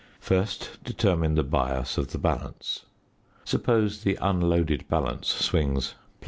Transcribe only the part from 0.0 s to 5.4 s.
First determine the bias of the balance; suppose the unloaded balance